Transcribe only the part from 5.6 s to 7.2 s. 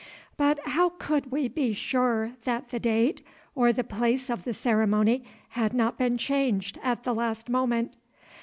not been changed at the